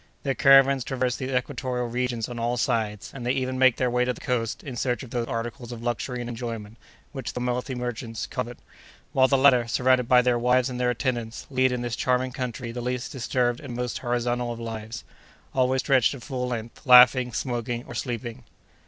[0.23, 4.03] Their caravans traverse these equatorial regions on all sides; and they even make their way
[4.03, 6.77] to the coast in search of those articles of luxury and enjoyment
[7.11, 8.57] which the wealthy merchants covet;
[9.13, 12.71] while the latter, surrounded by their wives and their attendants, lead in this charming country
[12.71, 17.93] the least disturbed and most horizontal of lives—always stretched at full length, laughing, smoking, or
[17.93, 18.43] sleeping.